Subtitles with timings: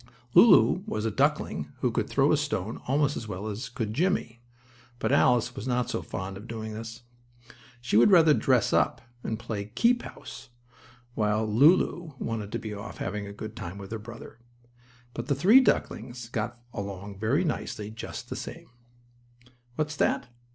[0.33, 4.41] Lulu was a duckling who could throw a stone almost as well as could Jimmie,
[4.97, 7.03] but Alice was not so fond of doing this.
[7.81, 10.49] She would rather dress up, and play keep house,
[11.13, 14.39] while Lulu wanted to be off having a good time with her brother.
[15.13, 18.71] But the three ducklings got along very nicely together just the same.
[19.75, 20.29] What's that?